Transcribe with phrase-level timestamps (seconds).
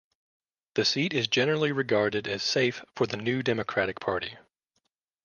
[0.73, 4.35] The seat is generally regarded as safe for the New Democratic Party.